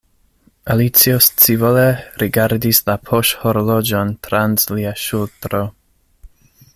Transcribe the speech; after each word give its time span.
Alicio 0.75 1.19
scivole 1.25 1.83
rigardis 2.23 2.81
la 2.89 2.97
poŝhorloĝon 3.11 4.15
trans 4.29 4.67
lia 4.73 4.99
ŝultro. 5.07 5.65